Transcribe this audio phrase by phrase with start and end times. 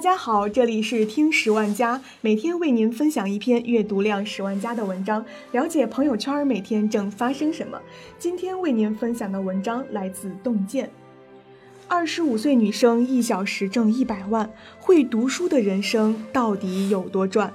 [0.00, 5.22] 大家好，这里是听十万加，每天为您分享一篇阅读量十万加的文章，
[5.52, 7.78] 了解朋友圈每天正发生什么。
[8.18, 10.88] 今天为您分享的文章来自洞见。
[11.86, 17.52] 二十五岁女生一小时挣一百万，会读书的人生到底有多赚？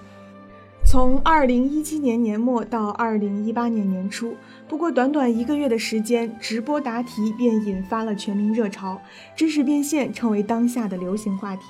[0.85, 4.35] 从二零一七年年末到二零一八年年初，
[4.67, 9.01] 不过短短一个月的时间，直播答题便引发了全民热潮，
[9.35, 11.63] 知识变现成为当下的流行话题。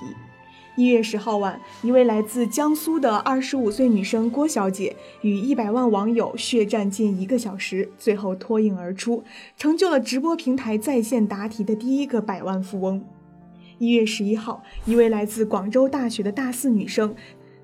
[0.76, 9.24] 一月十号晚，一位来自江苏的二十五岁女生郭小姐与一百万网友血战近一个小时，最后脱颖而出，
[9.56, 13.02] 成就了直播平台在线答题的第一个百万富翁。
[13.78, 17.14] 一月十一号，一位来自广州大学的大四女生。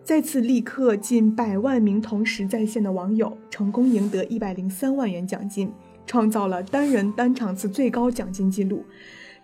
[0.02, 5.70] 再次力克近百万名同时在线的网友，成功赢得一百零三万元奖金，
[6.06, 8.84] 创造了单人单场次最高奖金记录。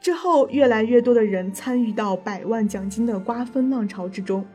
[0.01, 4.47] 之后，越来越多的人参与到百万奖金的瓜分浪潮之中。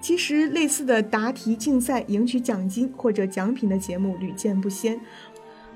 [0.00, 5.00] 其实，类似的答题竞赛赢取奖金或者奖品的节目屡见不鲜。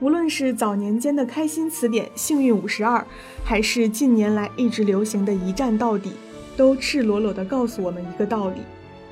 [0.00, 3.06] 无论是早年间的开心词典、幸运五十二，
[3.44, 6.12] 还是近年来一直流行的一站到底，
[6.56, 8.60] 都赤裸裸地告诉我们一个道理。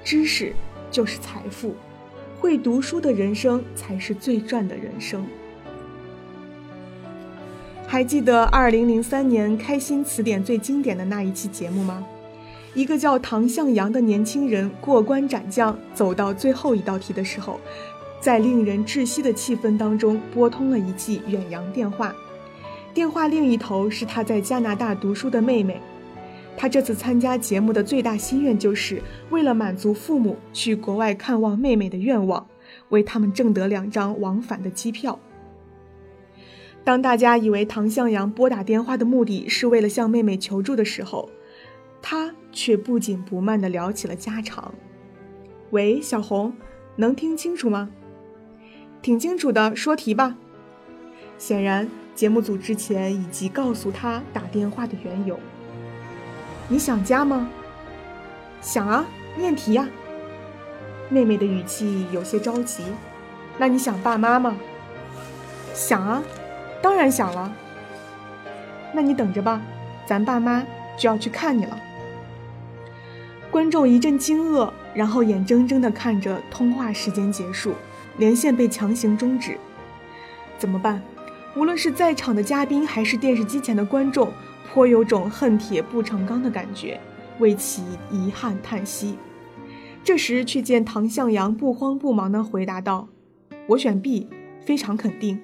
[0.05, 0.53] 知识
[0.91, 1.75] 就是财富，
[2.41, 5.27] 会读书的人生才是最赚的人生。
[7.91, 12.07] 还记得二零零三年开心词典最经典的那一期节目吗？
[12.75, 17.59] 一个叫唐向阳的年轻人过关斩将，走到最后一道题的时候，
[18.21, 22.15] 在令人窒息的气氛当中拨通了一记远洋电话，
[22.93, 25.81] 电话另一头是他在加拿大读书的妹妹。
[26.59, 32.47] 他这次参加节目的最大心愿，就是为了满足父母去国外看望妹妹的愿望，
[32.91, 35.19] 为他们挣得两张往返的机票。
[36.89, 41.29] 当大家以为唐向阳拨打电话的目的是为了向妹妹求助的时候，
[42.01, 44.73] 他却不紧不慢地聊起了家常。
[45.69, 46.55] 喂，小红，
[46.97, 47.91] 能听清楚吗？
[49.03, 50.39] 挺清楚的，说题吧。
[51.37, 55.39] 显然，节目组之前已经告诉他打电话的缘由。
[56.69, 57.51] 你想家吗？
[58.63, 59.05] 想啊，
[59.37, 59.87] 念题呀。
[61.11, 62.83] 妹妹的语气有些着急。
[63.59, 64.57] 那你想爸妈吗？
[65.75, 66.23] 想啊，
[66.81, 67.53] 当然想了。
[68.93, 69.61] 那你等着吧，
[70.07, 70.65] 咱爸妈
[70.97, 71.79] 就要去看你了。
[73.51, 77.75] 观众一阵惊愕，然后眼睁睁地看着通话时间结束，
[78.19, 79.59] 连线被强行终止。
[80.59, 81.03] 怎么办？
[81.57, 84.33] 无论是在场的嘉宾，还是电视机前的观众。
[84.71, 87.01] 颇有种恨铁不成钢的感觉，
[87.39, 89.17] 为其遗憾叹息。
[90.05, 93.09] 这时，却见唐向阳不慌不忙地回答道
[93.67, 94.29] ：“我选 B，
[94.61, 95.41] 非常肯定。”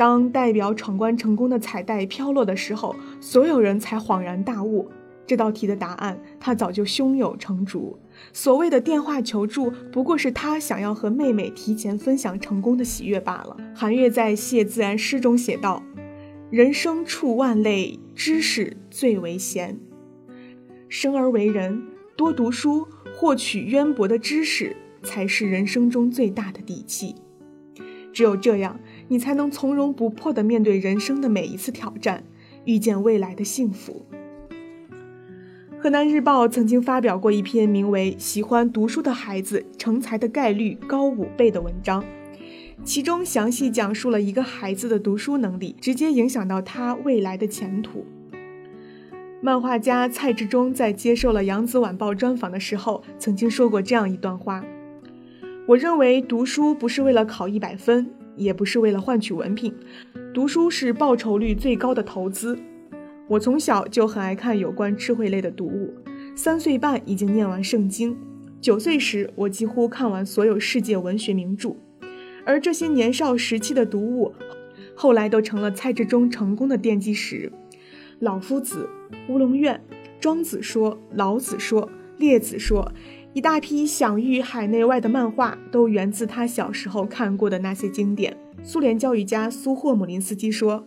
[0.00, 4.88] 当代表闯关成功的彩带飘落的时候，所有人才恍然大悟：
[5.26, 7.98] 这道题的答案他早就胸有成竹。
[8.32, 13.54] 所谓的电话求助，不过是他想要和妹妹提前分享成功的喜悦罢了。
[13.74, 15.82] 韩月在《谢自然》诗中写道。
[16.48, 19.78] 人生处万类，知识最为贤。
[20.88, 21.82] 生而为人，
[22.16, 27.14] 多读书，获取渊博的知识，才是人生中最大的底气。
[28.12, 28.80] 只有这样，
[29.12, 32.22] 你才能从容不迫地面对人生的每一次挑战，
[32.64, 34.06] 遇见未来的幸福。
[35.80, 42.04] 河南日报曾经发表过一篇名为《喜欢读书的孩子成才的概率高五倍》的文章。
[42.84, 48.06] 其中详细讲述了一个孩子的读书能力直接影响到他未来的前途。
[49.40, 54.64] 漫画家蔡志忠在接受了《扬子晚报》专访的时候，曾经说过这样一段话
[55.66, 59.74] ：“我认为读书不是为了考一百分，也不是为了换取文凭，
[60.32, 62.58] 读书是报酬率最高的投资。
[63.28, 65.94] 我从小就很爱看有关智慧类的读物，
[66.34, 68.16] 三岁半已经念完圣经，
[68.60, 71.76] 九岁时我几乎看完所有世界文学名著。”
[72.44, 74.32] 而这些年少时期的读物，
[74.94, 77.52] 后来都成了蔡志忠成功的奠基石。
[78.18, 78.88] 老夫子、
[79.28, 79.80] 乌龙院、
[80.18, 82.92] 庄子说、老子说、列子说，
[83.32, 88.36] 一大批享誉海内外的漫画，都源自他小时候看过的那些经典。
[88.64, 90.84] 苏联教育家苏霍姆林斯基说：“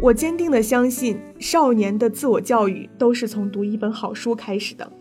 [0.00, 4.92] 我坚定地相信，少年的自我教育都是从读一本好书开始的。”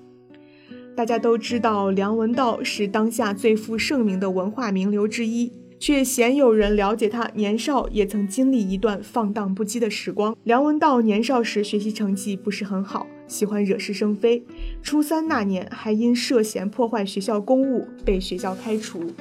[0.98, 5.52] 大家都知道，梁文道是当下最负盛名的文化名流之一。
[5.84, 10.34] 却鲜有人了解他年少也曾经历一段放荡不羁的时光。
[10.46, 14.42] 梁文道年少时学习成绩不是很好，喜欢惹是生非。
[14.82, 19.12] 初三那年，还因涉嫌破坏学校公物被学校开除。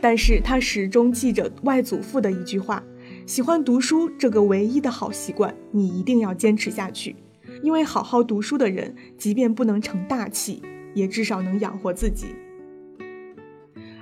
[0.00, 2.82] 但是他始终记着外祖父的一句话：
[3.24, 7.14] 喜欢读书这个唯一的好习惯，你一定要坚持下去。
[7.62, 10.60] 因为好好读书的人，即便不能成大器，
[10.94, 12.26] 也至少能养活自己。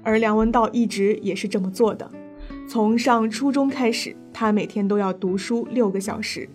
[0.06, 2.08] 而梁文道一直也是这么做的，
[2.68, 6.48] 从上初中开始，他每天都要读书六个小时，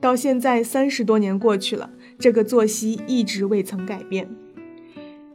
[0.00, 4.34] 到现在三十多年过去了，这个作息一直未曾改变。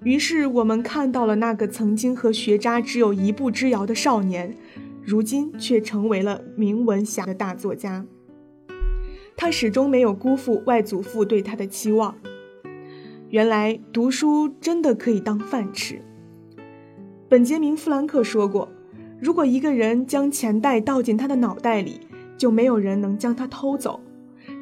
[0.01, 4.55] 于是我们看到了那个曾经和学渣只有一步之遥的少年，
[5.03, 8.03] 如今却成为了名闻遐的大作家。
[9.37, 12.15] 他始终没有辜负外祖父对他的期望。
[13.29, 16.01] 原来读书真的可以当饭吃。
[17.29, 18.67] 本杰明·弗兰克说过
[19.21, 21.99] ：“如果一个人将钱袋倒进他的脑袋里，
[22.35, 24.01] 就没有人能将它偷走。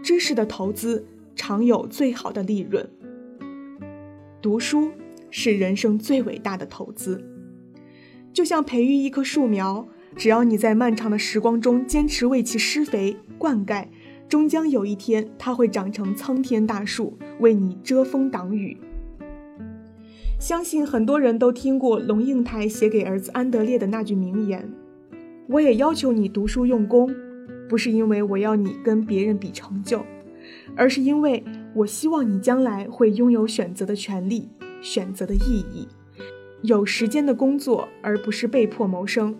[0.03, 2.85] 知识的投资常有最好的利润。
[4.41, 4.91] 读书
[5.31, 7.23] 是人生最伟大的投资，
[8.33, 9.87] 就像培育一棵树苗，
[10.17, 13.87] 只要你在漫长的时光中坚持为其施肥、灌溉。”
[14.27, 18.77] 终将有一天，它会长成苍天大树，为你遮风挡雨。
[20.39, 24.71] 相信很多人都听过龙应台写给儿子安德烈的那句名言
[25.49, 27.11] ：“我也要求你读书用功，
[27.67, 30.05] 不是因为我要你跟别人比成就，
[30.75, 31.43] 而是因为
[31.73, 34.47] 我希望你将来会拥有选择的权利、
[34.79, 35.87] 选择的意义，
[36.61, 39.35] 有时间的工作，而不是被迫谋生。”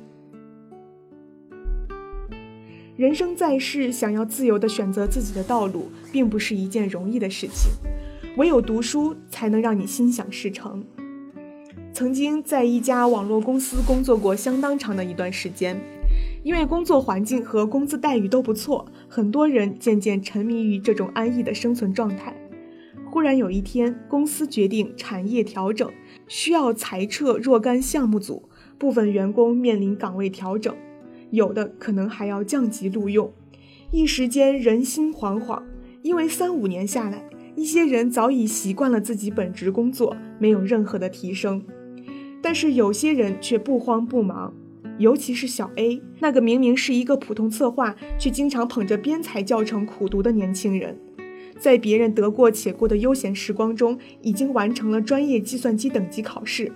[2.98, 7.72] 人生在世，想要自由地选择自己的道路，并不是一件容易的事情。
[8.38, 10.86] 唯有读书，才能让你心想事成。
[11.92, 15.76] 曾经在一家网络公司工作过相当长的一段时间，
[16.44, 22.32] 因为工作环境和工资待遇都不错，很多人渐渐沉迷于这种安逸的生存状态。
[23.10, 25.92] 忽然有一天，公司决定产业调整，
[26.28, 28.48] 需要裁撤若干项目组，
[28.78, 30.76] 部分员工面临岗位调整。
[31.32, 33.34] 有的可能还要降级录用，
[33.90, 35.64] 一时间人心惶惶。
[36.04, 37.26] 因为三五年下来，
[37.58, 41.62] 一些人早已习惯了自己本职工作，没有任何的提升。
[42.42, 44.54] 但是有些人却不慌不忙，
[45.00, 50.96] 尤其是小 A 那个明明是一个普通策划，却经常捧着编采教程苦读的年轻人，
[51.60, 56.72] 在别人得过且过的悠闲时光中，已经完成了专业计算机等级考试。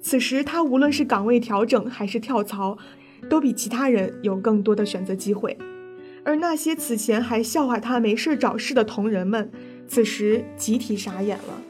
[0.00, 2.78] 此时他无论是岗位调整还是跳槽。
[3.30, 5.56] 都比其他人有更多的选择机会，
[6.22, 9.50] 而那些此前还笑话他没事找事的同仁们，
[9.86, 11.62] 此时集体傻眼了。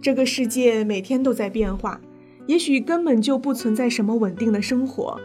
[0.00, 2.00] 这个世界每天都在变化，
[2.46, 5.20] 也许根本就不存在什么稳定的生活。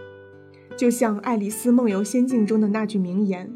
[0.76, 3.56] 就像《爱丽丝梦游仙境》中的那句名言：“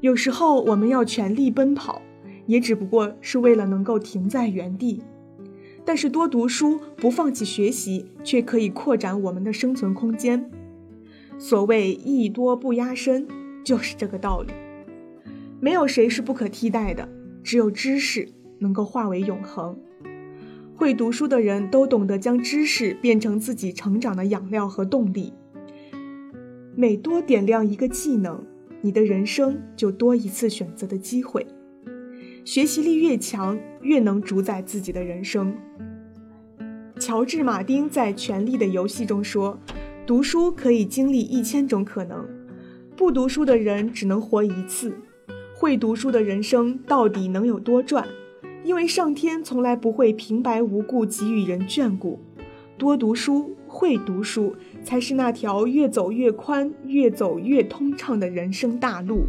[0.00, 2.02] 有时候我们要全力奔跑，
[2.46, 5.02] 也只不过是为了能够停在原地。
[5.84, 10.50] 但是多读书，不放弃学习，却可以扩展我们的生存空间。”
[11.38, 13.26] 所谓艺多不压身，
[13.64, 14.52] 就是这个道理。
[15.60, 17.08] 没有谁是不可替代的，
[17.46, 19.78] 只有知识能够化为永恒。
[20.74, 25.32] 会读书的人都懂得将知识变成自己成长的养料和动力。
[26.74, 28.44] 每多点亮一个技能，
[28.80, 31.46] 你的人生就多一次选择的机会。
[32.44, 35.56] 学习力越强，越能主宰自己的人生。
[36.98, 39.56] 乔治·马丁在《权力的游戏》中说。
[40.04, 42.24] 读书可以经历一千种可能，
[42.96, 44.96] 不读书的人只能活一次。
[45.66, 48.06] 会读书的人生到底能有多赚？
[48.62, 52.20] 因为上天从来不会平白无故给予人眷顾。
[52.78, 54.54] 多读书，会读书，
[54.84, 59.24] 才是那条越走越宽、越走越通畅的人生大路。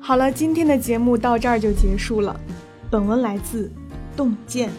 [0.00, 2.40] 好了，今天的节目到这儿就结束了。
[2.90, 3.70] 本文来自
[4.16, 4.70] 洞见。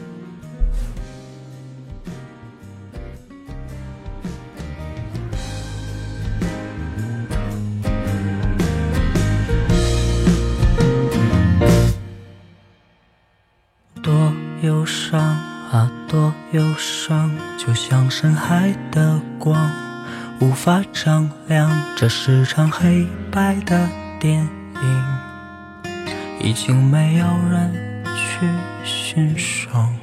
[18.24, 19.70] 深海的光，
[20.40, 21.70] 无法丈量。
[21.98, 24.48] 这是场黑白的电
[24.82, 25.04] 影，
[26.40, 28.48] 已经没有人去
[28.86, 29.94] 欣赏。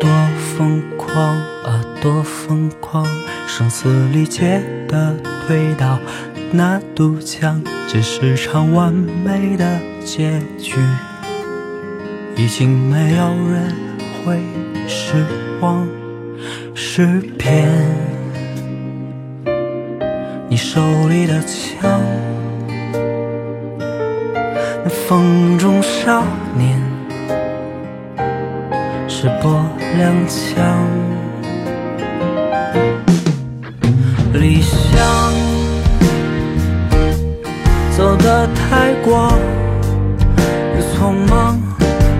[0.00, 0.08] 多
[0.56, 3.04] 疯狂啊，多疯狂，
[3.46, 5.14] 声嘶力竭的
[5.46, 5.98] 推倒
[6.52, 10.76] 那堵墙，这是场完美的结局。
[12.34, 13.74] 已经没有人
[14.24, 14.40] 会
[14.88, 15.22] 失
[15.60, 15.86] 望。
[16.94, 17.70] 诗篇，
[20.46, 21.98] 你手里的枪，
[24.84, 26.22] 那风中少
[26.54, 26.78] 年
[29.08, 29.64] 是拨
[29.96, 30.86] 两枪，
[34.34, 35.32] 理想
[37.96, 39.32] 走走得太过
[40.94, 41.58] 匆忙，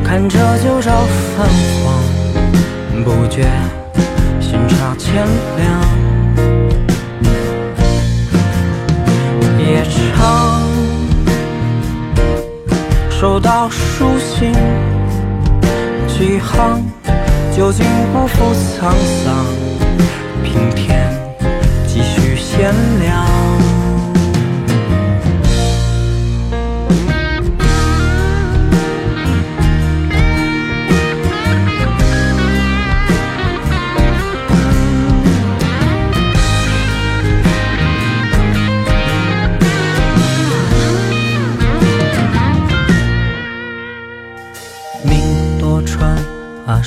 [0.03, 0.93] 看着旧照
[1.37, 1.47] 泛
[1.85, 3.45] 黄，不觉
[5.13, 5.29] 天
[5.59, 5.63] 亮。
[9.59, 10.67] 夜长，
[13.11, 14.55] 收到书信
[16.09, 16.83] 几行，
[17.55, 18.91] 究竟不负沧
[19.23, 19.45] 桑，
[20.43, 21.13] 平添
[21.87, 23.02] 几许闲聊。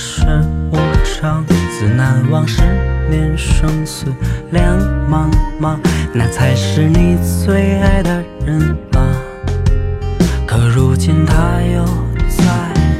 [0.07, 0.23] 是
[0.71, 2.47] 无常，自难忘。
[2.47, 2.61] 十
[3.09, 4.05] 年生死
[4.51, 4.77] 两
[5.09, 5.79] 茫茫，
[6.13, 8.59] 那才是你最爱的人
[8.91, 9.01] 吧？
[10.45, 11.83] 可如今他又
[12.29, 12.43] 在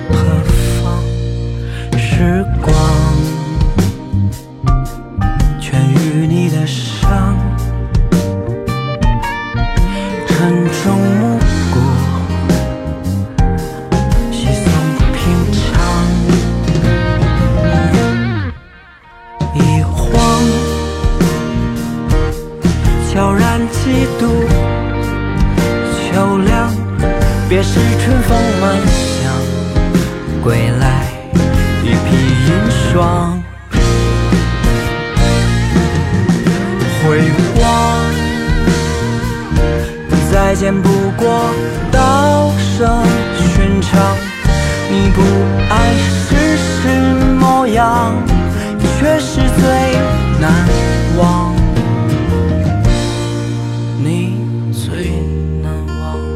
[0.10, 0.16] 何
[0.82, 1.00] 方？
[1.96, 2.44] 时
[37.08, 37.22] 辉
[37.56, 38.12] 煌
[40.32, 41.54] 再见不过
[41.92, 43.06] 道声
[43.38, 44.18] 寻常
[44.90, 45.22] 你不
[45.70, 46.90] 爱世事
[47.40, 48.14] 模样
[49.00, 49.64] 却是最
[50.42, 50.68] 难
[51.18, 51.56] 忘
[54.04, 54.40] 你
[54.72, 55.06] 最
[55.62, 56.36] 难忘。